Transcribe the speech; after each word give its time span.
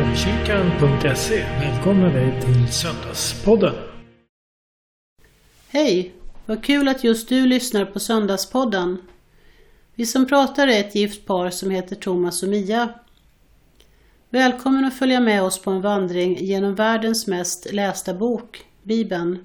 Pingstkyrkan.se 0.00 1.44
välkomnar 1.60 2.12
dig 2.12 2.40
till 2.40 2.72
Söndagspodden. 2.72 3.74
Hej! 5.68 6.12
Vad 6.46 6.64
kul 6.64 6.88
att 6.88 7.04
just 7.04 7.28
du 7.28 7.46
lyssnar 7.46 7.84
på 7.84 8.00
Söndagspodden. 8.00 8.98
Vi 9.94 10.06
som 10.06 10.26
pratar 10.26 10.66
är 10.66 10.80
ett 10.80 10.94
gift 10.94 11.26
par 11.26 11.50
som 11.50 11.70
heter 11.70 11.96
Thomas 11.96 12.42
och 12.42 12.48
Mia. 12.48 12.88
Välkommen 14.30 14.84
att 14.84 14.98
följa 14.98 15.20
med 15.20 15.42
oss 15.42 15.62
på 15.62 15.70
en 15.70 15.80
vandring 15.80 16.36
genom 16.44 16.74
världens 16.74 17.26
mest 17.26 17.72
lästa 17.72 18.14
bok, 18.14 18.64
Bibeln. 18.82 19.44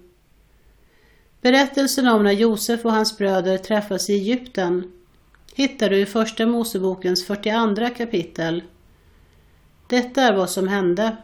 Berättelsen 1.42 2.08
om 2.08 2.24
när 2.24 2.32
Josef 2.32 2.86
och 2.86 2.92
hans 2.92 3.18
bröder 3.18 3.58
träffas 3.58 4.10
i 4.10 4.14
Egypten 4.14 4.92
hittar 5.56 5.90
du 5.90 5.98
i 5.98 6.06
Första 6.06 6.46
Mosebokens 6.46 7.25
42 7.25 7.89
kapitel. 7.97 8.64
Detta 9.88 10.21
är 10.21 10.34
vad 10.34 10.50
som 10.50 10.68
hände. 10.68 11.18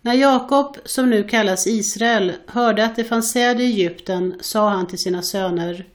När 0.00 0.14
Jakob, 0.14 0.76
som 0.84 1.10
nu 1.10 1.24
kallas 1.24 1.66
Israel, 1.66 2.32
hörde 2.46 2.84
att 2.84 2.96
det 2.96 3.04
fanns 3.04 3.32
säd 3.32 3.60
i 3.60 3.64
Egypten 3.64 4.34
sa 4.40 4.68
han 4.68 4.86
till 4.86 4.98
sina 4.98 5.22
söner 5.22 5.86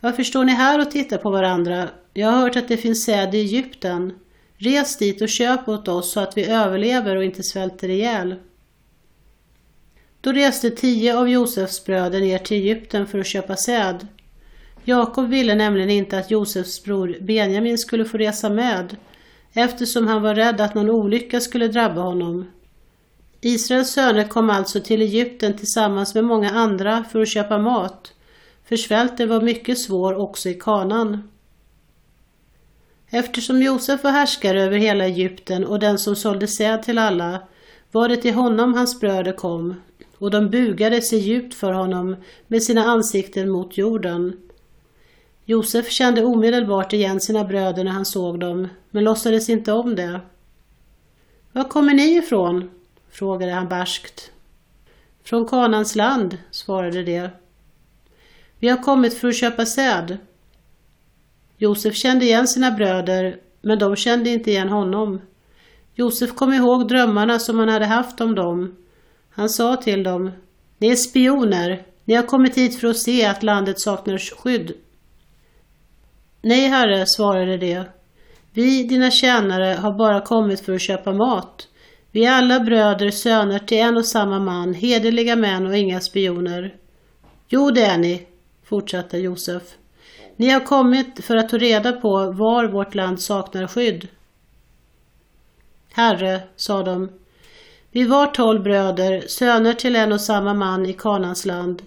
Varför 0.00 0.22
står 0.22 0.44
ni 0.44 0.52
här 0.52 0.80
och 0.80 0.90
tittar 0.90 1.18
på 1.18 1.30
varandra? 1.30 1.88
Jag 2.14 2.28
har 2.30 2.40
hört 2.40 2.56
att 2.56 2.68
det 2.68 2.76
finns 2.76 3.04
säd 3.04 3.34
i 3.34 3.38
Egypten. 3.38 4.12
Res 4.56 4.98
dit 4.98 5.22
och 5.22 5.28
köp 5.28 5.68
åt 5.68 5.88
oss 5.88 6.12
så 6.12 6.20
att 6.20 6.36
vi 6.36 6.46
överlever 6.46 7.16
och 7.16 7.24
inte 7.24 7.42
svälter 7.42 7.88
ihjäl. 7.88 8.34
Då 10.20 10.32
reste 10.32 10.70
tio 10.70 11.16
av 11.16 11.28
Josefs 11.28 11.84
bröder 11.84 12.20
ner 12.20 12.38
till 12.38 12.56
Egypten 12.56 13.06
för 13.06 13.18
att 13.18 13.26
köpa 13.26 13.56
säd. 13.56 14.06
Jakob 14.84 15.28
ville 15.28 15.54
nämligen 15.54 15.90
inte 15.90 16.18
att 16.18 16.30
Josefs 16.30 16.84
bror 16.84 17.16
Benjamin 17.20 17.78
skulle 17.78 18.04
få 18.04 18.18
resa 18.18 18.50
med 18.50 18.96
eftersom 19.52 20.06
han 20.06 20.22
var 20.22 20.34
rädd 20.34 20.60
att 20.60 20.74
någon 20.74 20.90
olycka 20.90 21.40
skulle 21.40 21.68
drabba 21.68 22.00
honom. 22.00 22.46
Israels 23.40 23.90
söner 23.90 24.24
kom 24.24 24.50
alltså 24.50 24.80
till 24.80 25.02
Egypten 25.02 25.56
tillsammans 25.56 26.14
med 26.14 26.24
många 26.24 26.50
andra 26.50 27.04
för 27.12 27.20
att 27.20 27.28
köpa 27.28 27.58
mat, 27.58 28.12
för 28.68 28.76
svälten 28.76 29.28
var 29.28 29.40
mycket 29.40 29.78
svår 29.78 30.14
också 30.14 30.48
i 30.48 30.54
kanan. 30.54 31.28
Eftersom 33.10 33.62
Josef 33.62 34.04
var 34.04 34.10
härskare 34.10 34.62
över 34.62 34.76
hela 34.76 35.04
Egypten 35.04 35.64
och 35.64 35.78
den 35.78 35.98
som 35.98 36.16
sålde 36.16 36.46
säd 36.46 36.82
till 36.82 36.98
alla, 36.98 37.42
var 37.92 38.08
det 38.08 38.16
till 38.16 38.34
honom 38.34 38.74
hans 38.74 39.00
bröder 39.00 39.32
kom, 39.32 39.74
och 40.18 40.30
de 40.30 40.50
bugade 40.50 41.02
sig 41.02 41.18
djupt 41.18 41.54
för 41.54 41.72
honom 41.72 42.16
med 42.46 42.62
sina 42.62 42.84
ansikten 42.84 43.50
mot 43.50 43.78
jorden. 43.78 44.36
Josef 45.50 45.90
kände 45.90 46.24
omedelbart 46.24 46.92
igen 46.92 47.20
sina 47.20 47.44
bröder 47.44 47.84
när 47.84 47.90
han 47.90 48.04
såg 48.04 48.40
dem, 48.40 48.68
men 48.90 49.04
låtsades 49.04 49.48
inte 49.48 49.72
om 49.72 49.94
det. 49.94 50.20
Var 51.52 51.64
kommer 51.64 51.94
ni 51.94 52.16
ifrån? 52.16 52.70
frågade 53.10 53.52
han 53.52 53.68
barskt. 53.68 54.30
Från 55.24 55.48
Kanans 55.48 55.96
land, 55.96 56.38
svarade 56.50 57.02
de. 57.02 57.28
Vi 58.58 58.68
har 58.68 58.82
kommit 58.82 59.14
för 59.14 59.28
att 59.28 59.36
köpa 59.36 59.66
säd. 59.66 60.18
Josef 61.56 61.94
kände 61.94 62.24
igen 62.24 62.48
sina 62.48 62.70
bröder, 62.70 63.40
men 63.62 63.78
de 63.78 63.96
kände 63.96 64.30
inte 64.30 64.50
igen 64.50 64.68
honom. 64.68 65.20
Josef 65.94 66.34
kom 66.34 66.52
ihåg 66.52 66.88
drömmarna 66.88 67.38
som 67.38 67.58
han 67.58 67.68
hade 67.68 67.86
haft 67.86 68.20
om 68.20 68.34
dem. 68.34 68.76
Han 69.30 69.48
sa 69.48 69.76
till 69.76 70.02
dem, 70.02 70.30
Ni 70.78 70.88
är 70.88 70.96
spioner, 70.96 71.86
ni 72.04 72.14
har 72.14 72.22
kommit 72.22 72.58
hit 72.58 72.80
för 72.80 72.88
att 72.88 72.98
se 72.98 73.26
att 73.26 73.42
landet 73.42 73.80
saknar 73.80 74.18
skydd. 74.18 74.72
Nej, 76.40 76.68
herre, 76.68 77.06
svarade 77.06 77.56
de. 77.56 77.84
Vi, 78.52 78.82
dina 78.82 79.10
tjänare, 79.10 79.74
har 79.74 79.92
bara 79.92 80.20
kommit 80.20 80.60
för 80.60 80.72
att 80.72 80.82
köpa 80.82 81.12
mat. 81.12 81.68
Vi 82.12 82.24
är 82.24 82.32
alla 82.32 82.60
bröder, 82.60 83.10
söner 83.10 83.58
till 83.58 83.78
en 83.78 83.96
och 83.96 84.06
samma 84.06 84.38
man, 84.38 84.74
hederliga 84.74 85.36
män 85.36 85.66
och 85.66 85.76
inga 85.76 86.00
spioner. 86.00 86.74
Jo, 87.48 87.70
det 87.70 87.84
är 87.84 87.98
ni, 87.98 88.26
fortsatte 88.64 89.18
Josef. 89.18 89.62
Ni 90.36 90.50
har 90.50 90.60
kommit 90.60 91.24
för 91.24 91.36
att 91.36 91.48
ta 91.48 91.58
reda 91.58 91.92
på 91.92 92.32
var 92.32 92.64
vårt 92.64 92.94
land 92.94 93.20
saknar 93.20 93.66
skydd. 93.66 94.08
Herre, 95.92 96.40
sa 96.56 96.82
de, 96.82 97.08
vi 97.90 98.04
var 98.04 98.26
tolv 98.26 98.62
bröder, 98.62 99.24
söner 99.28 99.72
till 99.72 99.96
en 99.96 100.12
och 100.12 100.20
samma 100.20 100.54
man 100.54 100.86
i 100.86 100.92
Kanans 100.92 101.46
land. 101.46 101.82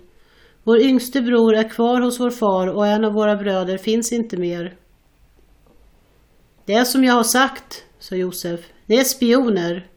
Vår 0.63 0.79
yngste 0.79 1.21
bror 1.21 1.55
är 1.55 1.69
kvar 1.69 2.01
hos 2.01 2.19
vår 2.19 2.29
far 2.29 2.67
och 2.67 2.87
en 2.87 3.05
av 3.05 3.13
våra 3.13 3.35
bröder 3.35 3.77
finns 3.77 4.11
inte 4.11 4.37
mer. 4.37 4.73
Det 6.65 6.73
är 6.73 6.83
som 6.83 7.03
jag 7.03 7.13
har 7.13 7.23
sagt, 7.23 7.83
sa 7.99 8.15
Josef. 8.15 8.59
Ni 8.85 8.95
är 8.97 9.03
spioner. 9.03 9.87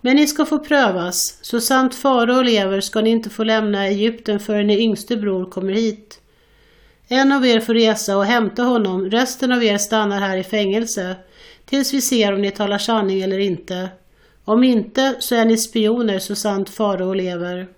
Men 0.00 0.16
ni 0.16 0.26
ska 0.26 0.44
få 0.44 0.58
prövas. 0.58 1.38
Så 1.42 1.60
sant 1.60 1.94
farao 1.94 2.42
lever 2.42 2.80
ska 2.80 3.00
ni 3.00 3.10
inte 3.10 3.30
få 3.30 3.44
lämna 3.44 3.86
Egypten 3.86 4.40
förrän 4.40 4.70
er 4.70 4.78
yngste 4.78 5.16
bror 5.16 5.50
kommer 5.50 5.72
hit. 5.72 6.20
En 7.08 7.32
av 7.32 7.46
er 7.46 7.60
får 7.60 7.74
resa 7.74 8.16
och 8.16 8.24
hämta 8.24 8.62
honom, 8.62 9.10
resten 9.10 9.52
av 9.52 9.64
er 9.64 9.78
stannar 9.78 10.20
här 10.20 10.36
i 10.36 10.44
fängelse, 10.44 11.16
tills 11.64 11.94
vi 11.94 12.00
ser 12.00 12.32
om 12.32 12.42
ni 12.42 12.50
talar 12.50 12.78
sanning 12.78 13.20
eller 13.20 13.38
inte. 13.38 13.88
Om 14.44 14.64
inte 14.64 15.16
så 15.18 15.34
är 15.34 15.44
ni 15.44 15.56
spioner 15.56 16.18
så 16.18 16.34
sant 16.34 16.70
farao 16.70 17.14
lever. 17.14 17.68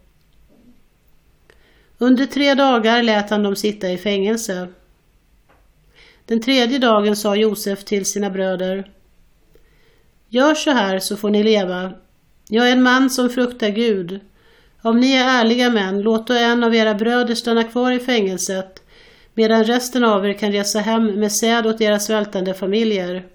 Under 2.03 2.27
tre 2.27 2.55
dagar 2.55 3.03
lät 3.03 3.31
han 3.31 3.43
dem 3.43 3.57
sitta 3.57 3.91
i 3.91 3.99
fängelse. 3.99 4.69
Den 6.27 6.41
tredje 6.41 6.79
dagen 6.79 7.17
sa 7.17 7.37
Josef 7.37 7.85
till 7.85 8.07
sina 8.07 8.31
bröder 8.31 8.91
Gör 10.29 10.55
så 10.55 10.71
här 10.71 10.99
så 10.99 11.17
får 11.17 11.31
ni 11.31 11.43
leva. 11.43 11.93
Jag 12.49 12.69
är 12.69 12.73
en 12.73 12.83
man 12.83 13.11
som 13.11 13.31
fruktar 13.31 13.69
Gud. 13.69 14.21
Om 14.83 15.01
ni 15.01 15.13
är 15.13 15.25
ärliga 15.25 15.71
män, 15.71 16.01
låt 16.01 16.27
då 16.27 16.35
en 16.35 16.65
av 16.65 16.75
era 16.75 16.95
bröder 16.95 17.35
stanna 17.35 17.65
kvar 17.65 17.93
i 17.93 17.99
fängelset 17.99 18.83
medan 19.35 19.65
resten 19.65 20.05
av 20.05 20.27
er 20.27 20.33
kan 20.33 20.53
resa 20.53 20.79
hem 20.79 21.07
med 21.07 21.33
säd 21.33 21.67
åt 21.67 21.81
era 21.81 21.99
svältande 21.99 22.55
familjer. 22.55 23.27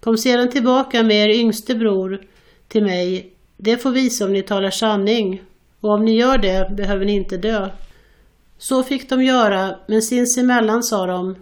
Kom 0.00 0.18
sedan 0.18 0.50
tillbaka 0.50 1.02
med 1.02 1.30
er 1.30 1.34
yngste 1.34 1.74
bror 1.74 2.20
till 2.68 2.82
mig. 2.82 3.32
Det 3.56 3.76
får 3.76 3.90
visa 3.90 4.24
om 4.24 4.32
ni 4.32 4.42
talar 4.42 4.70
sanning 4.70 5.42
och 5.80 5.90
om 5.90 6.04
ni 6.04 6.16
gör 6.18 6.38
det 6.38 6.76
behöver 6.76 7.04
ni 7.04 7.12
inte 7.12 7.36
dö. 7.36 7.70
Så 8.58 8.82
fick 8.82 9.10
de 9.10 9.22
göra, 9.22 9.78
men 9.88 10.02
sinsemellan 10.02 10.82
sa 10.82 11.06
de 11.06 11.36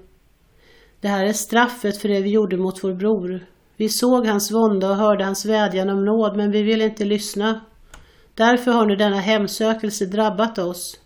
Det 1.01 1.09
här 1.09 1.25
är 1.25 1.33
straffet 1.33 1.97
för 1.97 2.09
det 2.09 2.21
vi 2.21 2.31
gjorde 2.31 2.57
mot 2.57 2.85
vår 2.85 2.95
bror. 2.95 3.47
Vi 3.77 3.89
såg 3.89 4.27
hans 4.27 4.51
vånda 4.51 4.91
och 4.91 4.97
hörde 4.97 5.25
hans 5.25 5.47
vädjan 5.47 5.91
om 5.91 6.05
nåd, 6.05 6.37
men 6.37 6.51
vi 6.51 6.63
ville 6.63 6.85
inte 6.85 7.05
lyssna. 7.05 7.61
Därför 8.35 8.71
har 8.71 8.87
nu 8.87 8.97
denna 8.97 9.21
hemsökelse 9.21 10.07
drabbat 10.07 10.59
oss. 10.59 11.01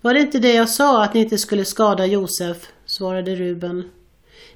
Var 0.00 0.14
det 0.14 0.20
inte 0.20 0.38
det 0.38 0.54
jag 0.54 0.68
sa 0.68 1.04
att 1.04 1.14
ni 1.14 1.20
inte 1.20 1.38
skulle 1.38 1.64
skada 1.64 2.06
Josef? 2.06 2.72
svarade 2.86 3.34
Ruben. 3.34 3.90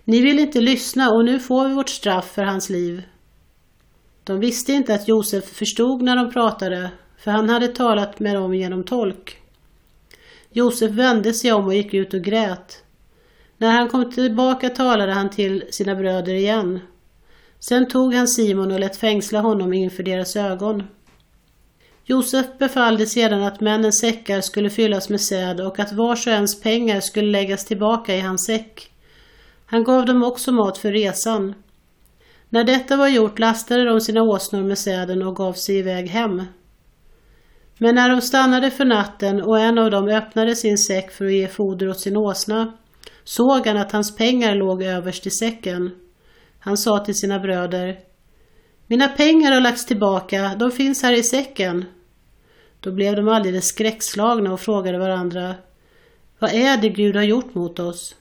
Ni 0.05 0.21
vill 0.21 0.39
inte 0.39 0.61
lyssna 0.61 1.11
och 1.11 1.25
nu 1.25 1.39
får 1.39 1.69
vi 1.69 1.75
vårt 1.75 1.89
straff 1.89 2.33
för 2.35 2.43
hans 2.43 2.71
liv. 2.71 3.03
De 4.25 4.41
visste 4.41 4.73
inte 4.73 4.95
att 4.95 5.09
Josef 5.09 5.45
förstod 5.45 6.03
när 6.03 6.17
de 6.17 6.33
pratade, 6.33 6.91
för 7.19 7.31
han 7.31 7.49
hade 7.49 7.69
talat 7.69 8.21
med 8.21 8.35
dem 8.35 8.55
genom 8.55 8.85
tolk. 8.85 9.37
Josef 10.51 10.91
vände 10.91 11.33
sig 11.33 11.53
om 11.53 11.67
och 11.67 11.75
gick 11.75 11.95
ut 11.95 12.15
och 12.15 12.23
grät. 12.23 12.83
När 13.59 13.71
han 13.71 13.89
kom 13.89 14.13
tillbaka 14.13 14.69
talade 14.69 15.13
han 15.13 15.31
till 15.31 15.65
sina 15.71 15.95
bröder 15.95 16.35
igen. 16.35 16.81
Sen 17.59 17.89
tog 17.89 18.15
han 18.15 18.29
Simon 18.29 18.73
och 18.73 18.81
lät 18.81 18.97
fängsla 18.97 19.41
honom 19.41 19.73
inför 19.73 20.03
deras 20.03 20.37
ögon. 20.37 20.83
Josef 22.05 22.47
befallde 22.59 23.07
sedan 23.07 23.43
att 23.43 23.61
männens 23.61 24.01
säckar 24.01 24.41
skulle 24.41 24.71
fyllas 24.71 25.09
med 25.09 25.21
säd 25.21 25.61
och 25.61 25.79
att 25.79 25.93
vars 25.93 26.27
och 26.27 26.33
ens 26.33 26.61
pengar 26.61 27.01
skulle 27.01 27.31
läggas 27.31 27.65
tillbaka 27.65 28.17
i 28.17 28.21
hans 28.21 28.45
säck. 28.45 28.91
Han 29.67 29.85
gav 29.85 30.07
dem 30.07 30.23
också 30.23 30.53
mat 30.53 30.79
för 30.79 30.93
resan. 30.93 31.55
När 32.49 32.65
detta 32.65 32.97
var 32.97 33.09
gjort 33.09 33.39
lastade 33.39 33.85
de 33.85 34.01
sina 34.01 34.23
åsnor 34.23 34.63
med 34.63 34.79
säden 34.79 35.23
och 35.23 35.37
gav 35.37 35.53
sig 35.53 35.79
iväg 35.79 36.09
hem. 36.09 36.43
Men 37.79 37.95
när 37.95 38.11
de 38.11 38.21
stannade 38.21 38.71
för 38.71 38.85
natten 38.85 39.43
och 39.43 39.59
en 39.59 39.79
av 39.79 39.91
dem 39.91 40.09
öppnade 40.09 40.57
sin 40.57 40.79
säck 40.79 41.13
för 41.13 41.25
att 41.25 41.33
ge 41.33 41.49
foder 41.49 41.89
åt 41.89 42.01
sin 42.01 42.17
åsna 42.17 42.73
såg 43.25 43.67
han 43.67 43.77
att 43.77 43.93
hans 43.93 44.17
pengar 44.17 44.55
låg 44.55 44.83
överst 44.83 45.27
i 45.27 45.31
säcken. 45.31 45.91
Han 46.59 46.77
sa 46.77 47.05
till 47.05 47.15
sina 47.15 47.39
bröder 47.39 47.99
Mina 48.87 49.09
pengar 49.09 49.53
har 49.53 49.61
lagts 49.61 49.87
tillbaka, 49.87 50.55
de 50.59 50.71
finns 50.71 51.03
här 51.03 51.13
i 51.13 51.23
säcken. 51.23 51.85
Då 52.81 52.93
blev 52.93 53.17
de 53.17 53.29
alldeles 53.29 53.65
skräckslagna 53.65 54.53
och 54.53 54.61
frågade 54.61 54.99
varandra 54.99 55.55
Vad 56.39 56.55
är 56.55 56.77
det 56.77 56.89
Gud 56.89 57.17
har 57.17 57.23
gjort 57.23 57.55
mot 57.55 57.79
oss? 57.79 58.17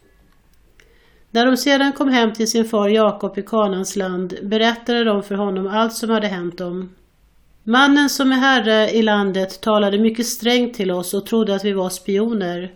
När 1.32 1.46
de 1.46 1.58
sedan 1.58 1.94
kom 1.94 2.10
hem 2.10 2.34
till 2.34 2.48
sin 2.48 2.66
far 2.66 2.90
Jakob 2.90 3.38
i 3.38 3.42
Kanans 3.42 3.96
land 3.96 4.34
berättade 4.44 5.04
de 5.04 5.24
för 5.24 5.36
honom 5.36 5.68
allt 5.68 5.94
som 5.94 6.10
hade 6.10 6.28
hänt 6.28 6.58
dem. 6.58 6.96
Mannen 7.68 8.10
som 8.10 8.32
är 8.32 8.36
herre 8.36 8.92
i 8.92 9.02
landet 9.02 9.62
talade 9.62 9.98
mycket 9.98 10.26
strängt 10.26 10.74
till 10.74 10.92
oss 10.92 11.14
och 11.14 11.26
trodde 11.26 11.56
att 11.56 11.66
vi 11.66 11.74
var 11.74 11.90
spioner. 11.90 12.72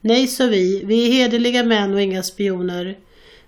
Nej, 0.00 0.26
sa 0.26 0.46
vi, 0.46 0.84
vi 0.84 1.06
är 1.08 1.12
hederliga 1.12 1.64
män 1.64 1.94
och 1.94 2.00
inga 2.00 2.22
spioner. 2.22 2.98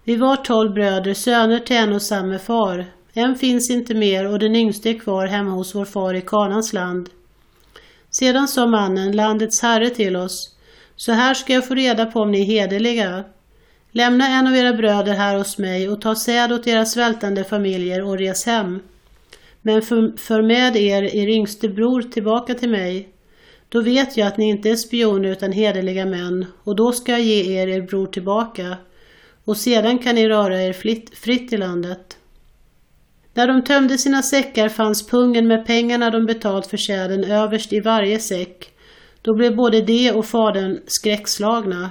Vi 0.05 0.17
var 0.17 0.37
tolv 0.37 0.73
bröder, 0.75 1.15
söner 1.15 1.59
till 1.59 1.77
en 1.77 1.93
och 1.93 2.03
samma 2.03 2.39
far. 2.39 2.87
En 3.13 3.37
finns 3.37 3.71
inte 3.71 3.95
mer 3.95 4.27
och 4.27 4.39
den 4.39 4.57
yngste 4.57 4.91
är 4.91 4.99
kvar 4.99 5.27
hemma 5.27 5.51
hos 5.51 5.75
vår 5.75 5.85
far 5.85 6.15
i 6.15 6.21
Kanans 6.21 6.73
land. 6.73 7.09
Sedan 8.11 8.49
sa 8.49 8.67
mannen, 8.67 9.13
landets 9.13 9.63
herre, 9.63 9.91
till 9.91 10.17
oss. 10.17 10.57
Så 10.97 11.13
här 11.13 11.35
ska 11.35 11.53
jag 11.53 11.69
få 11.69 11.75
reda 11.75 12.07
på 12.07 12.21
om 12.21 12.31
ni 12.31 12.41
är 12.41 12.45
hederliga. 12.45 13.25
Lämna 13.93 14.29
en 14.29 14.47
av 14.47 14.57
era 14.57 14.73
bröder 14.73 15.15
här 15.15 15.37
hos 15.37 15.59
mig 15.59 15.89
och 15.89 16.01
ta 16.01 16.15
säd 16.15 16.53
åt 16.53 16.67
era 16.67 16.87
svältande 16.87 17.45
familjer 17.45 18.03
och 18.03 18.19
res 18.19 18.47
hem. 18.47 18.81
Men 19.67 19.83
för, 19.83 20.17
för 20.17 20.43
med 20.43 20.77
er, 20.77 21.03
er 21.03 21.29
yngste 21.29 21.69
bror, 21.69 22.03
tillbaka 22.03 22.55
till 22.55 22.71
mig. 22.71 23.09
Då 23.69 23.81
vet 23.83 24.17
jag 24.17 24.29
att 24.29 24.37
ni 24.39 24.49
inte 24.49 24.71
är 24.71 24.77
spioner 24.77 25.29
utan 25.29 25.53
hederliga 25.53 26.07
män 26.07 26.47
och 26.65 26.77
då 26.77 26.93
ska 26.93 27.13
jag 27.13 27.21
ge 27.21 27.61
er 27.61 27.69
er 27.69 27.83
bror 27.83 28.07
tillbaka 28.07 28.77
och 29.45 29.57
sedan 29.57 29.99
kan 29.99 30.15
ni 30.15 30.29
röra 30.29 30.63
er 30.63 30.73
fritt, 30.73 31.19
fritt 31.19 31.53
i 31.53 31.57
landet. 31.57 32.19
När 33.35 33.47
de 33.47 33.65
tömde 33.65 33.99
sina 33.99 34.23
säckar 34.23 34.69
fanns 34.69 35.07
pungen 35.07 35.47
med 35.47 35.67
pengarna 35.67 36.11
de 36.11 36.27
betalt 36.27 36.67
för 36.67 36.77
tjädern 36.77 37.25
överst 37.25 37.73
i 37.73 37.81
varje 37.81 38.19
säck. 38.19 38.71
Då 39.23 39.35
blev 39.35 39.57
både 39.57 39.81
de 39.81 40.13
och 40.13 40.27
fadern 40.27 40.81
skräckslagna. 40.87 41.91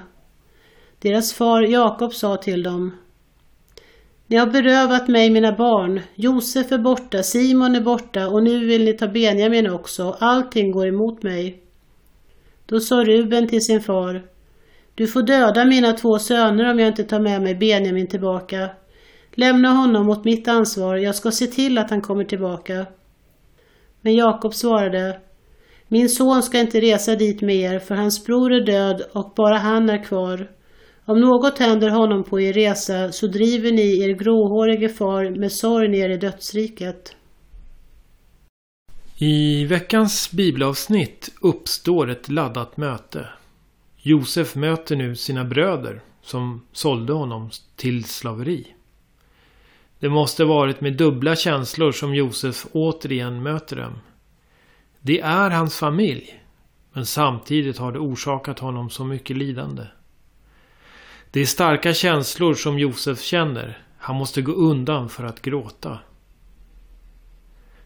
Deras 0.99 1.33
far 1.33 1.61
Jakob 1.61 2.13
sa 2.13 2.37
till 2.37 2.63
dem 2.63 2.91
ni 4.27 4.35
har 4.37 4.47
berövat 4.47 5.07
mig 5.07 5.29
mina 5.29 5.51
barn. 5.51 6.01
Josef 6.15 6.71
är 6.71 6.77
borta, 6.77 7.23
Simon 7.23 7.75
är 7.75 7.81
borta 7.81 8.27
och 8.27 8.43
nu 8.43 8.65
vill 8.65 8.85
ni 8.85 8.93
ta 8.93 9.07
Benjamin 9.07 9.69
också. 9.69 10.15
Allting 10.19 10.71
går 10.71 10.87
emot 10.87 11.23
mig. 11.23 11.61
Då 12.65 12.79
sa 12.79 12.95
Ruben 12.95 13.47
till 13.47 13.61
sin 13.61 13.81
far 13.81 14.23
Du 14.95 15.07
får 15.07 15.21
döda 15.21 15.65
mina 15.65 15.93
två 15.93 16.19
söner 16.19 16.71
om 16.71 16.79
jag 16.79 16.87
inte 16.87 17.03
tar 17.03 17.19
med 17.19 17.41
mig 17.41 17.55
Benjamin 17.55 18.07
tillbaka. 18.07 18.69
Lämna 19.33 19.69
honom 19.69 20.09
åt 20.09 20.25
mitt 20.25 20.47
ansvar, 20.47 20.95
jag 20.95 21.15
ska 21.15 21.31
se 21.31 21.47
till 21.47 21.77
att 21.77 21.89
han 21.89 22.01
kommer 22.01 22.23
tillbaka. 22.23 22.85
Men 24.01 24.15
Jakob 24.15 24.53
svarade 24.53 25.19
Min 25.87 26.09
son 26.09 26.43
ska 26.43 26.59
inte 26.59 26.81
resa 26.81 27.15
dit 27.15 27.41
med 27.41 27.55
er, 27.55 27.79
för 27.79 27.95
hans 27.95 28.25
bror 28.25 28.53
är 28.53 28.65
död 28.65 29.01
och 29.13 29.33
bara 29.35 29.57
han 29.57 29.89
är 29.89 30.03
kvar. 30.03 30.47
Om 31.07 31.19
något 31.19 31.59
händer 31.59 31.89
honom 31.89 32.23
på 32.23 32.41
er 32.41 32.53
resa 32.53 33.11
så 33.11 33.27
driver 33.27 33.71
ni 33.71 34.03
er 34.03 34.13
gråhårige 34.13 34.89
far 34.89 35.39
med 35.39 35.51
sorg 35.51 35.87
ner 35.87 36.09
i 36.09 36.17
dödsriket. 36.17 37.15
I 39.17 39.65
veckans 39.65 40.31
bibelavsnitt 40.31 41.29
uppstår 41.41 42.09
ett 42.09 42.29
laddat 42.29 42.77
möte. 42.77 43.29
Josef 43.97 44.55
möter 44.55 44.95
nu 44.95 45.15
sina 45.15 45.43
bröder 45.43 46.01
som 46.21 46.65
sålde 46.71 47.13
honom 47.13 47.49
till 47.75 48.03
slaveri. 48.03 48.67
Det 49.99 50.09
måste 50.09 50.45
varit 50.45 50.81
med 50.81 50.97
dubbla 50.97 51.35
känslor 51.35 51.91
som 51.91 52.15
Josef 52.15 52.65
återigen 52.71 53.43
möter 53.43 53.75
dem. 53.75 53.93
Det 55.01 55.19
är 55.19 55.49
hans 55.49 55.79
familj. 55.79 56.41
Men 56.93 57.05
samtidigt 57.05 57.77
har 57.77 57.91
det 57.91 57.99
orsakat 57.99 58.59
honom 58.59 58.89
så 58.89 59.05
mycket 59.05 59.37
lidande. 59.37 59.83
Det 61.35 61.41
är 61.41 61.45
starka 61.45 61.93
känslor 61.93 62.53
som 62.53 62.79
Josef 62.79 63.21
känner. 63.21 63.77
Han 63.97 64.15
måste 64.15 64.41
gå 64.41 64.51
undan 64.51 65.09
för 65.09 65.23
att 65.23 65.41
gråta. 65.41 65.99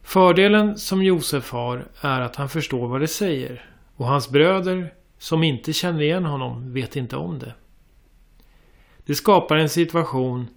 Fördelen 0.03 0.77
som 0.77 1.03
Josef 1.03 1.51
har 1.51 1.85
är 2.01 2.21
att 2.21 2.35
han 2.35 2.49
förstår 2.49 2.87
vad 2.87 3.01
det 3.01 3.07
säger. 3.07 3.69
Och 3.95 4.05
hans 4.05 4.29
bröder 4.29 4.93
som 5.17 5.43
inte 5.43 5.73
känner 5.73 6.01
igen 6.01 6.25
honom 6.25 6.73
vet 6.73 6.95
inte 6.95 7.15
om 7.15 7.39
det. 7.39 7.53
Det 9.05 9.15
skapar 9.15 9.55
en 9.55 9.69
situation 9.69 10.47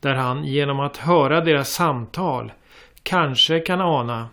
där 0.00 0.14
han 0.14 0.44
genom 0.44 0.80
att 0.80 0.96
höra 0.96 1.40
deras 1.40 1.70
samtal 1.70 2.52
kanske 3.02 3.60
kan 3.60 3.80
ana 3.80 4.28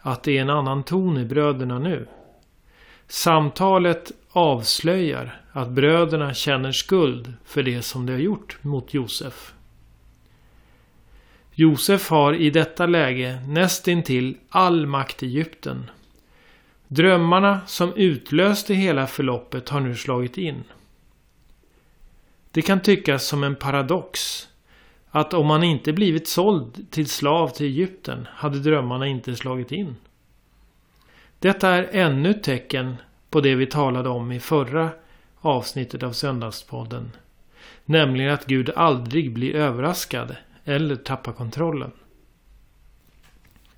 att 0.00 0.22
det 0.22 0.38
är 0.38 0.42
en 0.42 0.50
annan 0.50 0.82
ton 0.82 1.18
i 1.18 1.24
bröderna 1.24 1.78
nu. 1.78 2.08
Samtalet 3.08 4.12
avslöjar 4.32 5.40
att 5.52 5.68
bröderna 5.68 6.34
känner 6.34 6.72
skuld 6.72 7.34
för 7.44 7.62
det 7.62 7.82
som 7.82 8.06
de 8.06 8.12
har 8.12 8.20
gjort 8.20 8.58
mot 8.62 8.94
Josef. 8.94 9.54
Josef 11.54 12.10
har 12.10 12.34
i 12.34 12.50
detta 12.50 12.86
läge 12.86 13.42
nästintill 13.46 14.36
all 14.48 14.86
makt 14.86 15.22
i 15.22 15.26
Egypten. 15.26 15.90
Drömmarna 16.88 17.60
som 17.66 17.94
utlöste 17.94 18.74
hela 18.74 19.06
förloppet 19.06 19.68
har 19.68 19.80
nu 19.80 19.96
slagit 19.96 20.38
in. 20.38 20.64
Det 22.50 22.62
kan 22.62 22.80
tyckas 22.80 23.26
som 23.26 23.44
en 23.44 23.56
paradox 23.56 24.42
att 25.10 25.34
om 25.34 25.50
han 25.50 25.62
inte 25.62 25.92
blivit 25.92 26.28
såld 26.28 26.90
till 26.90 27.08
slav 27.08 27.48
till 27.48 27.66
Egypten 27.66 28.28
hade 28.34 28.58
drömmarna 28.58 29.06
inte 29.06 29.36
slagit 29.36 29.72
in. 29.72 29.96
Detta 31.38 31.68
är 31.68 31.88
ännu 31.92 32.30
ett 32.30 32.42
tecken 32.42 32.96
på 33.32 33.40
det 33.40 33.54
vi 33.54 33.66
talade 33.66 34.08
om 34.08 34.32
i 34.32 34.40
förra 34.40 34.90
avsnittet 35.40 36.02
av 36.02 36.12
Söndagspodden. 36.12 37.10
Nämligen 37.84 38.34
att 38.34 38.46
Gud 38.46 38.70
aldrig 38.76 39.32
blir 39.32 39.54
överraskad 39.54 40.36
eller 40.64 40.96
tappar 40.96 41.32
kontrollen. 41.32 41.92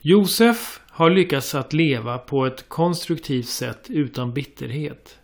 Josef 0.00 0.80
har 0.88 1.10
lyckats 1.10 1.54
att 1.54 1.72
leva 1.72 2.18
på 2.18 2.46
ett 2.46 2.68
konstruktivt 2.68 3.48
sätt 3.48 3.86
utan 3.90 4.32
bitterhet. 4.32 5.18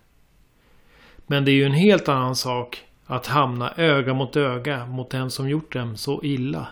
Men 1.27 1.45
det 1.45 1.51
är 1.51 1.55
ju 1.55 1.65
en 1.65 1.73
helt 1.73 2.09
annan 2.09 2.37
sak 2.37 2.85
att 3.07 3.27
hamna 3.27 3.73
öga 3.77 4.15
mot 4.15 4.37
öga 4.37 4.87
mot 4.87 5.11
den 5.11 5.31
som 5.31 5.49
gjort 5.49 5.73
dem 5.73 5.97
så 5.97 6.23
illa. 6.23 6.69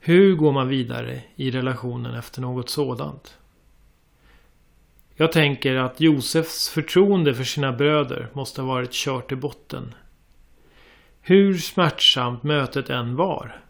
Hur 0.00 0.36
går 0.36 0.52
man 0.52 0.68
vidare 0.68 1.22
i 1.36 1.50
relationen 1.50 2.14
efter 2.14 2.40
något 2.40 2.70
sådant? 2.70 3.37
Jag 5.20 5.32
tänker 5.32 5.74
att 5.74 6.00
Josefs 6.00 6.68
förtroende 6.68 7.34
för 7.34 7.44
sina 7.44 7.72
bröder 7.72 8.28
måste 8.32 8.60
ha 8.60 8.68
varit 8.68 8.92
kört 8.92 9.32
i 9.32 9.36
botten. 9.36 9.94
Hur 11.20 11.54
smärtsamt 11.54 12.42
mötet 12.42 12.90
än 12.90 13.16
var, 13.16 13.60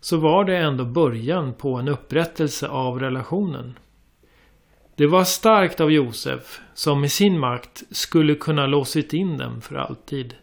så 0.00 0.16
var 0.16 0.44
det 0.44 0.56
ändå 0.56 0.84
början 0.84 1.54
på 1.54 1.74
en 1.74 1.88
upprättelse 1.88 2.68
av 2.68 3.00
relationen. 3.00 3.78
Det 4.96 5.06
var 5.06 5.24
starkt 5.24 5.80
av 5.80 5.92
Josef 5.92 6.60
som 6.74 7.00
med 7.00 7.12
sin 7.12 7.38
makt 7.38 7.82
skulle 7.90 8.34
kunna 8.34 8.66
låsit 8.66 9.12
in 9.12 9.38
dem 9.38 9.60
för 9.60 9.74
alltid. 9.74 10.34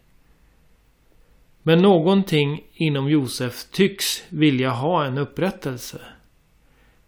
Men 1.64 1.82
någonting 1.82 2.64
inom 2.74 3.10
Josef 3.10 3.66
tycks 3.72 4.24
vilja 4.30 4.70
ha 4.70 5.06
en 5.06 5.18
upprättelse. 5.18 6.02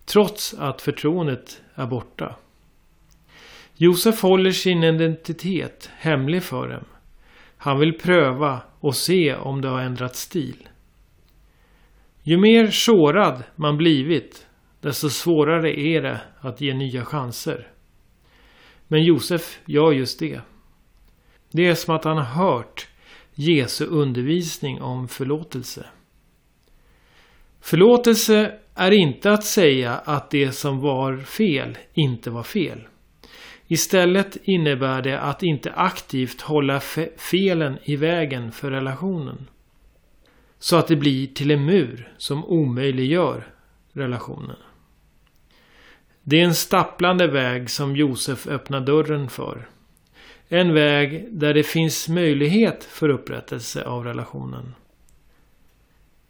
Trots 0.06 0.54
att 0.54 0.82
förtroendet 0.82 1.62
är 1.76 1.86
borta. 1.86 2.36
Josef 3.84 4.22
håller 4.22 4.52
sin 4.52 4.84
identitet 4.84 5.90
hemlig 5.98 6.44
för 6.44 6.70
dem. 6.70 6.86
Han 7.58 7.80
vill 7.80 7.94
pröva 7.94 8.62
och 8.80 8.96
se 8.96 9.36
om 9.36 9.62
det 9.62 9.70
har 9.70 9.82
ändrat 9.82 10.16
stil. 10.16 10.70
Ju 12.24 12.38
mer 12.38 12.68
sårad 12.68 13.44
man 13.56 13.78
blivit 13.78 14.48
desto 14.82 15.10
svårare 15.10 15.80
är 15.80 16.02
det 16.02 16.22
att 16.40 16.62
ge 16.62 16.74
nya 16.74 17.06
chanser. 17.06 17.68
Men 18.88 19.04
Josef 19.04 19.60
gör 19.66 19.92
just 19.92 20.20
det. 20.20 20.42
Det 21.52 21.68
är 21.68 21.76
som 21.76 21.96
att 21.96 22.04
han 22.04 22.18
har 22.18 22.46
hört 22.46 22.88
Jesu 23.34 23.86
undervisning 23.86 24.82
om 24.82 25.08
förlåtelse. 25.08 25.86
Förlåtelse 27.62 28.60
är 28.76 28.92
inte 28.92 29.32
att 29.32 29.44
säga 29.44 29.94
att 29.94 30.30
det 30.30 30.52
som 30.52 30.80
var 30.80 31.18
fel 31.18 31.78
inte 31.94 32.30
var 32.30 32.44
fel. 32.44 32.88
Istället 33.72 34.38
innebär 34.44 35.02
det 35.02 35.20
att 35.20 35.44
inte 35.44 35.72
aktivt 35.72 36.42
hålla 36.42 36.80
felen 37.18 37.78
i 37.84 37.96
vägen 37.96 38.52
för 38.52 38.72
relationen. 38.72 39.48
Så 40.60 40.76
att 40.76 40.88
det 40.88 40.96
blir 40.96 41.28
till 41.28 41.52
en 41.52 41.66
mur 41.66 42.14
som 42.18 42.46
omöjliggör 42.46 43.48
relationen. 43.92 44.56
Det 46.24 46.40
är 46.40 46.46
en 46.46 46.56
stapplande 46.56 47.28
väg 47.28 47.70
som 47.70 47.96
Josef 47.96 48.48
öppnar 48.48 48.80
dörren 48.80 49.30
för. 49.30 49.70
En 50.48 50.74
väg 50.74 51.28
där 51.32 51.54
det 51.54 51.64
finns 51.64 52.10
möjlighet 52.10 52.84
för 52.84 53.10
upprättelse 53.10 53.84
av 53.84 54.04
relationen. 54.04 54.76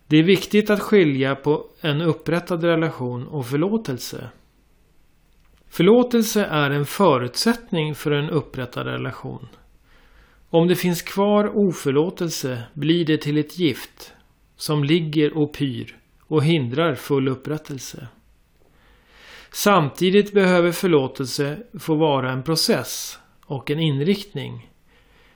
Det 0.07 0.17
är 0.17 0.23
viktigt 0.23 0.69
att 0.69 0.81
skilja 0.81 1.35
på 1.35 1.65
en 1.81 2.01
upprättad 2.01 2.63
relation 2.63 3.27
och 3.27 3.47
förlåtelse. 3.47 4.29
Förlåtelse 5.71 6.45
är 6.45 6.71
en 6.71 6.85
förutsättning 6.85 7.95
för 7.95 8.11
en 8.11 8.29
upprättad 8.29 8.87
relation. 8.87 9.47
Om 10.49 10.67
det 10.67 10.75
finns 10.75 11.01
kvar 11.01 11.51
oförlåtelse 11.67 12.63
blir 12.73 13.05
det 13.05 13.17
till 13.17 13.37
ett 13.37 13.59
gift 13.59 14.13
som 14.55 14.83
ligger 14.83 15.37
och 15.37 15.53
pyr 15.53 15.97
och 16.27 16.43
hindrar 16.43 16.95
full 16.95 17.27
upprättelse. 17.27 18.07
Samtidigt 19.51 20.33
behöver 20.33 20.71
förlåtelse 20.71 21.57
få 21.79 21.95
vara 21.95 22.31
en 22.31 22.43
process 22.43 23.19
och 23.45 23.71
en 23.71 23.79
inriktning. 23.79 24.69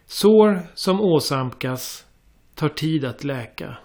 Sår 0.05 0.61
som 0.73 1.01
åsamkas 1.01 2.05
tar 2.55 2.69
tid 2.69 3.05
att 3.05 3.23
läka. 3.23 3.77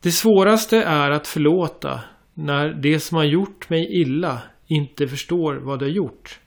Det 0.00 0.12
svåraste 0.12 0.76
är 0.82 1.10
att 1.10 1.26
förlåta 1.26 2.00
när 2.40 2.68
det 2.68 3.00
som 3.00 3.16
har 3.16 3.24
gjort 3.24 3.70
mig 3.70 4.00
illa 4.00 4.42
inte 4.66 5.08
förstår 5.08 5.54
vad 5.54 5.78
det 5.78 5.84
har 5.84 5.90
gjort. 5.90 6.40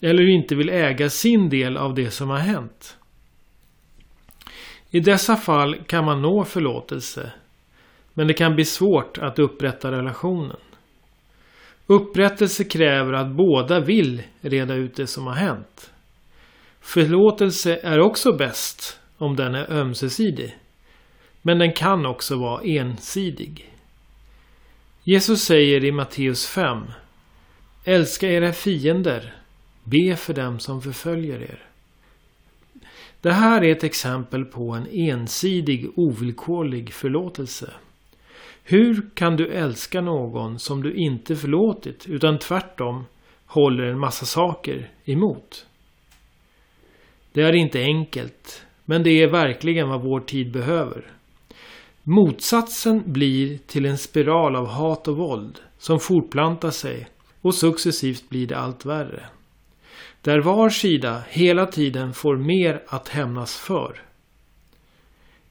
Eller 0.00 0.28
inte 0.28 0.54
vill 0.54 0.68
äga 0.68 1.10
sin 1.10 1.48
del 1.48 1.76
av 1.76 1.94
det 1.94 2.10
som 2.10 2.30
har 2.30 2.38
hänt. 2.38 2.96
I 4.90 5.00
dessa 5.00 5.36
fall 5.36 5.76
kan 5.86 6.04
man 6.04 6.22
nå 6.22 6.44
förlåtelse. 6.44 7.32
Men 8.14 8.26
det 8.26 8.34
kan 8.34 8.54
bli 8.54 8.64
svårt 8.64 9.18
att 9.18 9.38
upprätta 9.38 9.92
relationen. 9.92 10.56
Upprättelse 11.86 12.64
kräver 12.64 13.12
att 13.12 13.30
båda 13.30 13.80
vill 13.80 14.22
reda 14.40 14.74
ut 14.74 14.94
det 14.94 15.06
som 15.06 15.26
har 15.26 15.34
hänt. 15.34 15.90
Förlåtelse 16.80 17.80
är 17.82 18.00
också 18.00 18.32
bäst 18.32 19.00
om 19.16 19.36
den 19.36 19.54
är 19.54 19.72
ömsesidig. 19.72 20.56
Men 21.42 21.58
den 21.58 21.72
kan 21.72 22.06
också 22.06 22.36
vara 22.36 22.62
ensidig. 22.62 23.75
Jesus 25.08 25.42
säger 25.42 25.84
i 25.84 25.92
Matteus 25.92 26.46
5 26.46 26.78
Älska 27.84 28.28
era 28.28 28.52
fiender. 28.52 29.34
Be 29.84 30.16
för 30.16 30.34
dem 30.34 30.58
som 30.58 30.82
förföljer 30.82 31.42
er. 31.42 31.62
Det 33.20 33.32
här 33.32 33.64
är 33.64 33.72
ett 33.72 33.84
exempel 33.84 34.44
på 34.44 34.70
en 34.72 34.86
ensidig 34.92 35.98
ovillkorlig 35.98 36.92
förlåtelse. 36.92 37.70
Hur 38.64 39.10
kan 39.14 39.36
du 39.36 39.52
älska 39.52 40.00
någon 40.00 40.58
som 40.58 40.82
du 40.82 40.94
inte 40.94 41.36
förlåtit 41.36 42.06
utan 42.08 42.38
tvärtom 42.38 43.04
håller 43.46 43.84
en 43.84 43.98
massa 43.98 44.26
saker 44.26 44.90
emot? 45.04 45.66
Det 47.32 47.42
är 47.42 47.52
inte 47.52 47.80
enkelt, 47.80 48.66
men 48.84 49.02
det 49.02 49.22
är 49.22 49.28
verkligen 49.28 49.88
vad 49.88 50.02
vår 50.02 50.20
tid 50.20 50.52
behöver. 50.52 51.16
Motsatsen 52.08 53.02
blir 53.12 53.58
till 53.58 53.86
en 53.86 53.98
spiral 53.98 54.56
av 54.56 54.66
hat 54.66 55.08
och 55.08 55.16
våld 55.16 55.58
som 55.78 56.00
fortplantar 56.00 56.70
sig 56.70 57.08
och 57.40 57.54
successivt 57.54 58.28
blir 58.28 58.46
det 58.46 58.58
allt 58.58 58.84
värre. 58.84 59.24
Där 60.22 60.40
var 60.40 60.68
sida 60.68 61.22
hela 61.28 61.66
tiden 61.66 62.12
får 62.12 62.36
mer 62.36 62.82
att 62.86 63.08
hämnas 63.08 63.56
för. 63.56 64.02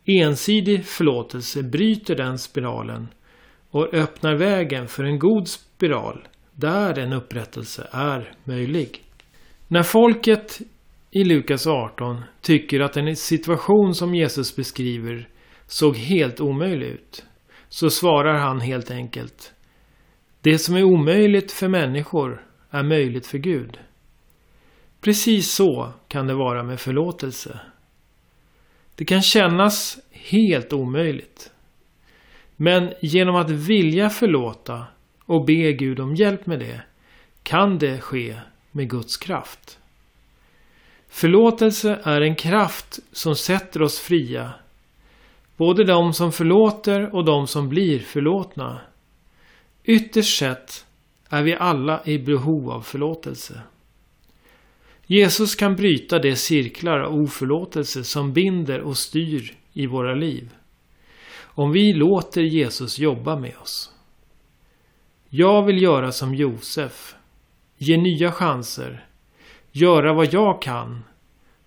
Ensidig 0.05 0.85
förlåtelse 0.85 1.63
bryter 1.63 2.15
den 2.15 2.37
spiralen 2.37 3.07
och 3.69 3.93
öppnar 3.93 4.35
vägen 4.35 4.87
för 4.87 5.03
en 5.03 5.19
god 5.19 5.47
spiral 5.47 6.27
där 6.51 6.99
en 6.99 7.13
upprättelse 7.13 7.87
är 7.91 8.33
möjlig. 8.43 9.03
När 9.67 9.83
folket 9.83 10.61
i 11.11 11.23
Lukas 11.23 11.67
18 11.67 12.21
tycker 12.41 12.79
att 12.79 12.97
en 12.97 13.15
situation 13.15 13.95
som 13.95 14.15
Jesus 14.15 14.55
beskriver 14.55 15.29
såg 15.67 15.97
helt 15.97 16.39
omöjlig 16.39 16.87
ut 16.87 17.25
så 17.69 17.89
svarar 17.89 18.33
han 18.33 18.61
helt 18.61 18.91
enkelt 18.91 19.53
Det 20.41 20.59
som 20.59 20.75
är 20.75 20.83
omöjligt 20.83 21.51
för 21.51 21.67
människor 21.67 22.45
är 22.69 22.83
möjligt 22.83 23.27
för 23.27 23.37
Gud. 23.37 23.79
Precis 25.01 25.51
så 25.53 25.93
kan 26.07 26.27
det 26.27 26.33
vara 26.33 26.63
med 26.63 26.79
förlåtelse. 26.79 27.59
Det 28.95 29.05
kan 29.05 29.21
kännas 29.21 29.99
helt 30.11 30.73
omöjligt. 30.73 31.51
Men 32.55 32.93
genom 33.01 33.35
att 33.35 33.49
vilja 33.49 34.09
förlåta 34.09 34.85
och 35.25 35.45
be 35.45 35.73
Gud 35.73 35.99
om 35.99 36.15
hjälp 36.15 36.45
med 36.45 36.59
det 36.59 36.81
kan 37.43 37.77
det 37.77 38.01
ske 38.01 38.35
med 38.71 38.89
Guds 38.89 39.17
kraft. 39.17 39.79
Förlåtelse 41.09 41.99
är 42.03 42.21
en 42.21 42.35
kraft 42.35 42.99
som 43.11 43.35
sätter 43.35 43.81
oss 43.81 43.99
fria. 43.99 44.53
Både 45.57 45.83
de 45.83 46.13
som 46.13 46.31
förlåter 46.31 47.15
och 47.15 47.25
de 47.25 47.47
som 47.47 47.69
blir 47.69 47.99
förlåtna. 47.99 48.81
Ytterst 49.83 50.39
sett 50.39 50.85
är 51.29 51.43
vi 51.43 51.55
alla 51.55 52.01
i 52.05 52.19
behov 52.19 52.71
av 52.71 52.81
förlåtelse. 52.81 53.61
Jesus 55.05 55.55
kan 55.55 55.75
bryta 55.75 56.19
de 56.19 56.35
cirklar 56.35 56.99
av 56.99 57.15
oförlåtelse 57.21 58.03
som 58.03 58.33
binder 58.33 58.81
och 58.81 58.97
styr 58.97 59.55
i 59.73 59.87
våra 59.87 60.13
liv. 60.15 60.49
Om 61.41 61.71
vi 61.71 61.93
låter 61.93 62.41
Jesus 62.41 62.99
jobba 62.99 63.35
med 63.35 63.57
oss. 63.61 63.91
Jag 65.29 65.65
vill 65.65 65.81
göra 65.81 66.11
som 66.11 66.35
Josef. 66.35 67.15
Ge 67.77 67.97
nya 67.97 68.31
chanser. 68.31 69.05
Göra 69.71 70.13
vad 70.13 70.33
jag 70.33 70.61
kan. 70.61 71.03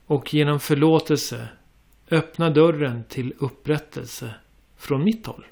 Och 0.07 0.35
genom 0.35 0.61
förlåtelse 0.61 1.49
öppna 2.11 2.51
dörren 2.51 3.05
till 3.09 3.35
upprättelse 3.39 4.31
från 4.77 5.05
mitt 5.05 5.27
håll. 5.27 5.45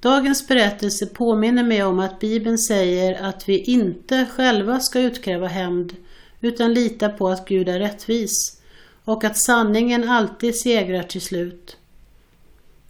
Dagens 0.00 0.48
berättelse 0.48 1.06
påminner 1.06 1.64
mig 1.64 1.82
om 1.82 1.98
att 1.98 2.20
Bibeln 2.20 2.58
säger 2.58 3.22
att 3.22 3.48
vi 3.48 3.58
inte 3.58 4.26
själva 4.36 4.80
ska 4.80 5.00
utkräva 5.00 5.46
hämnd 5.46 5.96
utan 6.40 6.74
lita 6.74 7.08
på 7.08 7.28
att 7.28 7.48
Gud 7.48 7.68
är 7.68 7.78
rättvis 7.78 8.60
och 9.04 9.24
att 9.24 9.38
sanningen 9.38 10.08
alltid 10.08 10.56
segrar 10.56 11.02
till 11.02 11.20
slut. 11.20 11.76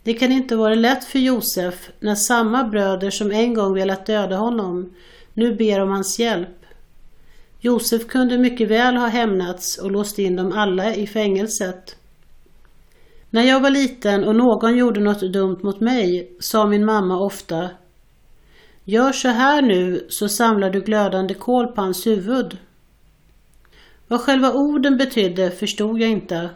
Det 0.02 0.14
kan 0.14 0.32
inte 0.32 0.56
vara 0.56 0.74
lätt 0.74 1.04
för 1.04 1.18
Josef 1.18 1.90
när 2.00 2.14
samma 2.14 2.64
bröder 2.64 3.10
som 3.10 3.32
en 3.32 3.54
gång 3.54 3.74
velat 3.74 4.06
döda 4.06 4.36
honom 4.36 4.94
nu 5.34 5.54
ber 5.54 5.80
om 5.80 5.90
hans 5.90 6.18
hjälp. 6.18 6.63
Josef 7.64 8.06
kunde 8.06 8.38
mycket 8.38 8.68
väl 8.68 8.96
ha 8.96 9.06
hämnats 9.06 9.78
och 9.78 9.90
låst 9.90 10.18
in 10.18 10.36
dem 10.36 10.52
alla 10.52 10.94
i 10.94 11.06
fängelset. 11.06 11.96
När 13.30 13.42
jag 13.42 13.60
var 13.60 13.70
liten 13.70 14.24
och 14.24 14.36
någon 14.36 14.76
gjorde 14.76 15.00
något 15.00 15.32
dumt 15.32 15.58
mot 15.62 15.80
mig 15.80 16.36
sa 16.40 16.66
min 16.66 16.84
mamma 16.84 17.18
ofta 17.18 17.70
Gör 18.84 19.12
så 19.12 19.28
här 19.28 19.62
nu 19.62 20.06
så 20.08 20.28
samlar 20.28 20.70
du 20.70 20.80
glödande 20.80 21.34
kol 21.34 21.66
på 21.66 21.80
hans 21.80 22.06
huvud. 22.06 22.58
Vad 24.08 24.20
själva 24.20 24.52
orden 24.52 24.96
betydde 24.96 25.50
förstod 25.50 26.00
jag 26.00 26.10
inte. 26.10 26.50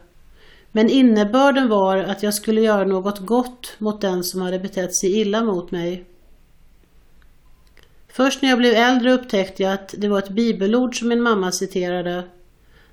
Men 0.72 0.90
innebörden 0.90 1.68
var 1.68 1.96
att 1.96 2.22
jag 2.22 2.34
skulle 2.34 2.60
göra 2.60 2.84
något 2.84 3.18
gott 3.18 3.74
mot 3.78 4.00
den 4.00 4.24
som 4.24 4.40
hade 4.40 4.58
betett 4.58 4.94
sig 4.94 5.20
illa 5.20 5.44
mot 5.44 5.70
mig. 5.70 6.04
Först 8.18 8.42
när 8.42 8.48
jag 8.48 8.58
blev 8.58 8.74
äldre 8.74 9.12
upptäckte 9.12 9.62
jag 9.62 9.72
att 9.72 9.94
det 9.98 10.08
var 10.08 10.18
ett 10.18 10.28
bibelord 10.28 10.98
som 10.98 11.08
min 11.08 11.22
mamma 11.22 11.52
citerade. 11.52 12.22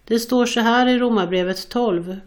Det 0.04 0.20
står 0.20 0.46
så 0.46 0.60
här 0.60 0.88
i 0.88 1.00
Romarbrevet 1.00 1.70
12. 1.70 2.18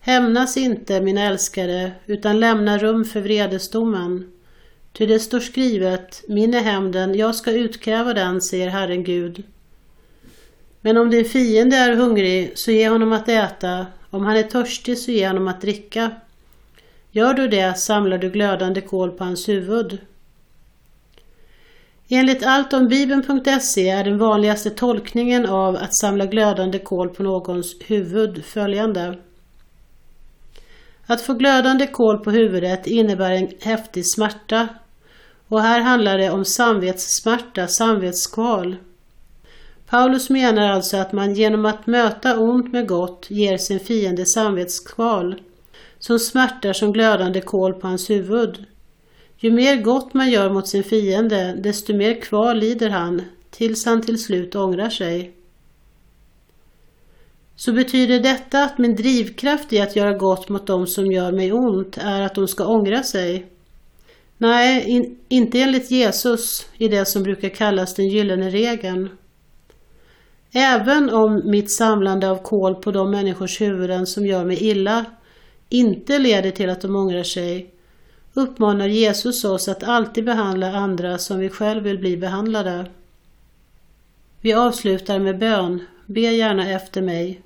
Hämnas 0.00 0.56
inte, 0.56 1.00
mina 1.00 1.22
älskade, 1.22 1.92
utan 2.06 2.40
lämna 2.40 2.78
rum 2.78 3.04
för 3.04 3.20
vredesdomen. 3.20 4.32
Ty 4.92 5.06
det 5.06 5.18
står 5.18 5.40
skrivet, 5.40 6.22
min 6.28 6.54
är 6.54 6.60
hämnden, 6.60 7.14
jag 7.14 7.34
ska 7.34 7.52
utkräva 7.52 8.14
den, 8.14 8.40
säger 8.40 8.68
Herren 8.68 9.04
Gud. 9.04 9.42
Men 10.80 10.96
om 10.96 11.10
din 11.10 11.24
fiende 11.24 11.76
är 11.76 11.96
hungrig, 11.96 12.52
så 12.54 12.70
ge 12.70 12.88
honom 12.88 13.12
att 13.12 13.28
äta, 13.28 13.86
om 14.10 14.24
han 14.24 14.36
är 14.36 14.42
törstig, 14.42 14.98
så 14.98 15.10
ge 15.10 15.28
honom 15.28 15.48
att 15.48 15.60
dricka. 15.60 16.10
Gör 17.10 17.34
du 17.34 17.48
det 17.48 17.78
samlar 17.78 18.18
du 18.18 18.30
glödande 18.30 18.80
kol 18.80 19.10
på 19.10 19.24
hans 19.24 19.48
huvud. 19.48 19.98
Enligt 22.14 22.46
alltombibeln.se 22.46 23.88
är 23.88 24.04
den 24.04 24.18
vanligaste 24.18 24.70
tolkningen 24.70 25.46
av 25.46 25.76
att 25.76 25.96
samla 25.96 26.26
glödande 26.26 26.78
kol 26.78 27.08
på 27.08 27.22
någons 27.22 27.76
huvud 27.86 28.44
följande. 28.44 29.18
Att 31.06 31.20
få 31.20 31.34
glödande 31.34 31.86
kol 31.86 32.18
på 32.18 32.30
huvudet 32.30 32.86
innebär 32.86 33.30
en 33.30 33.48
häftig 33.60 34.02
smärta. 34.06 34.68
Och 35.48 35.62
här 35.62 35.80
handlar 35.80 36.18
det 36.18 36.30
om 36.30 36.44
samvetssmärta, 36.44 37.66
samvetskval. 37.66 38.76
Paulus 39.86 40.30
menar 40.30 40.68
alltså 40.68 40.96
att 40.96 41.12
man 41.12 41.34
genom 41.34 41.66
att 41.66 41.86
möta 41.86 42.38
ont 42.38 42.72
med 42.72 42.88
gott 42.88 43.26
ger 43.30 43.56
sin 43.56 43.80
fiende 43.80 44.26
samvetskval, 44.26 45.40
som 45.98 46.18
smärtar 46.18 46.72
som 46.72 46.92
glödande 46.92 47.40
kol 47.40 47.74
på 47.74 47.86
hans 47.86 48.10
huvud. 48.10 48.66
Ju 49.42 49.50
mer 49.50 49.82
gott 49.82 50.14
man 50.14 50.30
gör 50.30 50.50
mot 50.50 50.68
sin 50.68 50.84
fiende, 50.84 51.54
desto 51.62 51.96
mer 51.96 52.20
kvar 52.20 52.54
lider 52.54 52.90
han, 52.90 53.22
tills 53.50 53.86
han 53.86 54.02
till 54.02 54.18
slut 54.18 54.54
ångrar 54.54 54.88
sig. 54.88 55.34
Så 57.56 57.72
betyder 57.72 58.20
detta 58.20 58.64
att 58.64 58.78
min 58.78 58.96
drivkraft 58.96 59.72
i 59.72 59.80
att 59.80 59.96
göra 59.96 60.18
gott 60.18 60.48
mot 60.48 60.66
dem 60.66 60.86
som 60.86 61.12
gör 61.12 61.32
mig 61.32 61.52
ont 61.52 61.98
är 61.98 62.22
att 62.22 62.34
de 62.34 62.48
ska 62.48 62.66
ångra 62.66 63.02
sig? 63.02 63.46
Nej, 64.38 64.84
in, 64.90 65.18
inte 65.28 65.60
enligt 65.60 65.90
Jesus 65.90 66.66
i 66.78 66.88
det 66.88 67.04
som 67.04 67.22
brukar 67.22 67.48
kallas 67.48 67.94
den 67.94 68.08
gyllene 68.08 68.50
regeln. 68.50 69.08
Även 70.52 71.10
om 71.10 71.42
mitt 71.44 71.72
samlande 71.72 72.30
av 72.30 72.36
kol 72.42 72.74
på 72.74 72.90
de 72.90 73.10
människors 73.10 73.60
huvuden 73.60 74.06
som 74.06 74.26
gör 74.26 74.44
mig 74.44 74.64
illa 74.64 75.04
inte 75.68 76.18
leder 76.18 76.50
till 76.50 76.70
att 76.70 76.80
de 76.80 76.96
ångrar 76.96 77.22
sig, 77.22 77.71
uppmanar 78.34 78.88
Jesus 78.88 79.44
oss 79.44 79.68
att 79.68 79.82
alltid 79.82 80.24
behandla 80.24 80.72
andra 80.72 81.18
som 81.18 81.38
vi 81.38 81.48
själv 81.48 81.82
vill 81.82 81.98
bli 81.98 82.16
behandlade. 82.16 82.90
Vi 84.40 84.52
avslutar 84.52 85.18
med 85.18 85.38
bön. 85.38 85.86
Be 86.06 86.20
gärna 86.20 86.70
efter 86.70 87.02
mig. 87.02 87.42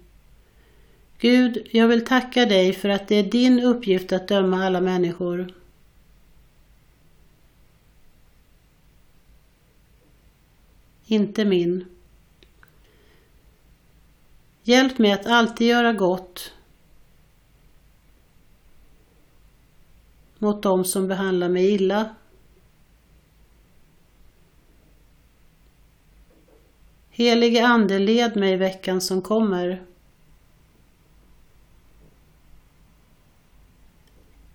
Gud, 1.19 1.69
jag 1.71 1.88
vill 1.88 2.05
tacka 2.05 2.47
dig 2.47 2.73
för 2.73 2.88
att 2.88 3.09
det 3.09 3.14
är 3.14 3.23
din 3.23 3.61
uppgift 3.61 4.12
att 4.12 4.28
döma 4.28 4.64
alla 4.66 4.81
människor. 4.81 5.52
Inte 11.07 11.45
min. 11.45 11.85
Hjälp 14.62 14.99
mig 14.99 15.12
att 15.12 15.26
alltid 15.26 15.66
göra 15.66 15.93
gott 15.93 16.52
mot 20.38 20.62
dem 20.62 20.85
som 20.85 21.09
behandlar 21.09 21.49
mig 21.49 21.71
illa. 21.71 22.14
Helige 27.11 27.66
Ande, 27.66 27.99
led 27.99 28.37
mig 28.37 28.52
i 28.52 28.57
veckan 28.57 29.00
som 29.00 29.23
kommer. 29.23 29.83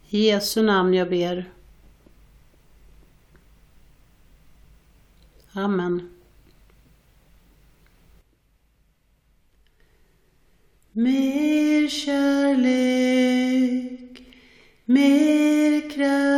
I 0.09 0.25
Jesu 0.25 0.63
namn 0.63 0.93
jag 0.93 1.09
ber. 1.09 1.51
Amen. 5.53 6.09
Mer 10.91 11.87
kärlek, 11.87 13.01
mer 14.85 15.40
kraft, 15.91 16.30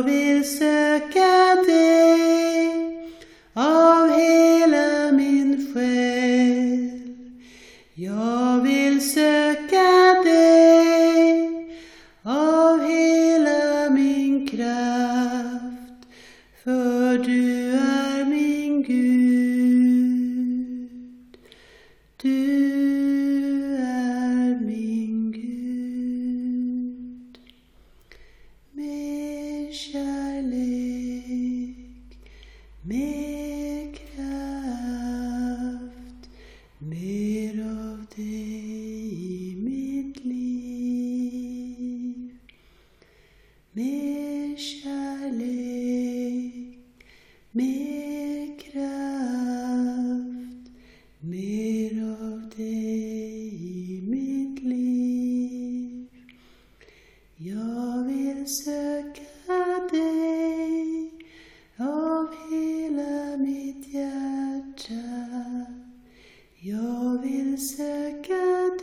vill 0.00 0.44
söka 0.44 1.62
dig 1.66 2.41
again 68.02 68.78